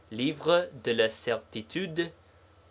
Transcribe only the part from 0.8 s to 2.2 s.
de la Certitude.